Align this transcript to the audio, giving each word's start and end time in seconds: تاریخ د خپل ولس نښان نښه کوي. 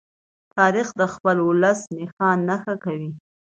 تاریخ 0.55 0.87
د 0.99 1.01
خپل 1.13 1.37
ولس 1.49 1.79
نښان 1.97 2.37
نښه 2.49 2.75
کوي. 2.83 3.11